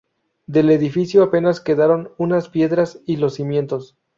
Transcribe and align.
Del 0.47 0.71
edificio 0.71 1.21
apenas 1.21 1.59
quedaron 1.59 2.11
unas 2.17 2.49
piedras 2.49 3.01
y 3.05 3.17
los 3.17 3.35
cimientos. 3.35 3.97